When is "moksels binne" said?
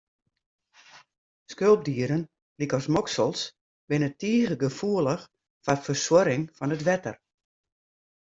2.95-4.09